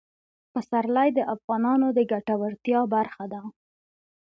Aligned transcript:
پسرلی 0.53 1.09
د 1.17 1.19
افغانانو 1.35 1.87
د 1.97 1.99
ګټورتیا 2.11 2.79
برخه 2.93 3.23
ده. 3.33 3.41